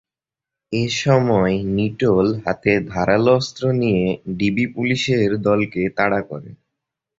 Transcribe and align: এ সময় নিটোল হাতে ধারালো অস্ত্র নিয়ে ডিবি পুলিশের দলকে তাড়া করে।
এ 0.73 0.83
সময় 1.01 1.55
নিটোল 1.75 2.27
হাতে 2.43 2.71
ধারালো 2.89 3.31
অস্ত্র 3.35 3.63
নিয়ে 3.81 4.03
ডিবি 4.37 4.65
পুলিশের 4.75 5.29
দলকে 5.47 5.81
তাড়া 5.97 6.21
করে। 6.29 6.49